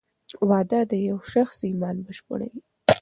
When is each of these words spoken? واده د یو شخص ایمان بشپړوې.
واده 0.49 0.79
د 0.91 0.93
یو 1.09 1.17
شخص 1.33 1.57
ایمان 1.69 1.97
بشپړوې. 2.05 2.61